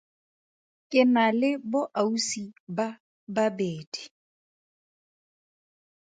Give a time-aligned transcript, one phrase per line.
[0.89, 2.43] Ke na le boausi
[2.75, 2.87] ba
[3.33, 4.03] babedi.